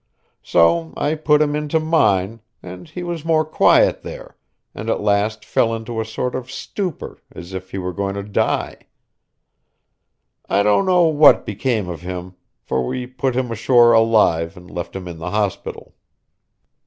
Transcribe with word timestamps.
So 0.41 0.95
I 0.97 1.13
put 1.13 1.43
him 1.43 1.55
into 1.55 1.79
mine, 1.79 2.41
and 2.63 2.89
he 2.89 3.03
was 3.03 3.23
more 3.23 3.45
quiet 3.45 4.01
there, 4.01 4.35
and 4.73 4.89
at 4.89 4.99
last 4.99 5.45
fell 5.45 5.75
into 5.75 6.01
a 6.01 6.05
sort 6.05 6.33
of 6.33 6.49
stupor 6.49 7.19
as 7.31 7.53
if 7.53 7.69
he 7.69 7.77
were 7.77 7.93
going 7.93 8.15
to 8.15 8.23
die. 8.23 8.77
I 10.49 10.63
don't 10.63 10.87
know 10.87 11.03
what 11.03 11.45
became 11.45 11.87
of 11.87 12.01
him, 12.01 12.33
for 12.63 12.83
we 12.83 13.05
put 13.05 13.35
him 13.35 13.51
ashore 13.51 13.91
alive 13.93 14.57
and 14.57 14.71
left 14.71 14.95
him 14.95 15.07
in 15.07 15.19
the 15.19 15.29
hospital. 15.29 15.93